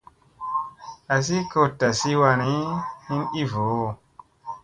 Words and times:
Azi 1.15 1.37
kot 1.51 1.71
tazi 1.79 2.11
wani, 2.21 2.51
hin 3.05 3.23
i 3.41 3.43
voo. 3.51 3.87